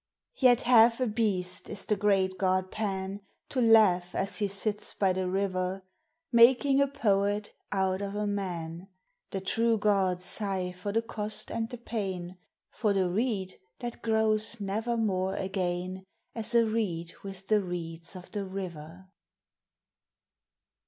Yet 0.37 0.61
half 0.61 0.99
a 0.99 1.05
beast 1.05 1.69
is 1.69 1.85
the 1.85 1.95
great 1.95 2.39
god 2.39 2.71
Pan, 2.71 3.21
To 3.49 3.61
laugh, 3.61 4.15
as 4.15 4.39
he 4.39 4.47
sits 4.47 4.95
by 4.95 5.13
the 5.13 5.29
river, 5.29 5.83
Making 6.31 6.81
a 6.81 6.87
poet 6.87 7.53
out 7.71 8.01
of 8.01 8.15
a 8.15 8.25
man. 8.25 8.87
The 9.29 9.41
true 9.41 9.77
gods 9.77 10.25
sigh 10.25 10.71
for 10.71 10.91
the 10.91 11.03
cost 11.03 11.51
and 11.51 11.69
the 11.69 11.77
pain,— 11.77 12.39
For 12.79 12.93
the 12.93 13.11
reed 13.11 13.59
that 13.77 14.01
grows 14.01 14.59
nevermore 14.59 15.35
again 15.35 16.03
As 16.33 16.55
a 16.55 16.65
reed 16.65 17.13
with 17.21 17.45
the 17.47 17.61
reeds 17.61 18.15
of 18.15 18.31
the 18.31 18.43
river. 18.47 19.05